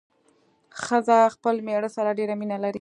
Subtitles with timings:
[0.83, 2.69] ښځه خپل مېړه سره ډېره مينه کوي